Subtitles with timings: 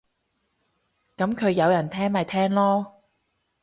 [1.15, 2.91] 噉佢有人聽咪聽囉